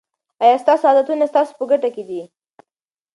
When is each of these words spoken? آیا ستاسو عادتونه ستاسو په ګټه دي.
آیا 0.43 0.57
ستاسو 0.63 0.83
عادتونه 0.89 1.25
ستاسو 1.31 1.51
په 1.59 1.65
ګټه 1.71 1.89
دي. 2.09 2.21